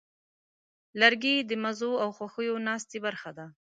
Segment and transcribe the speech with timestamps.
[0.99, 3.45] لرګی د مزو او خوښیو ناستې برخه ده.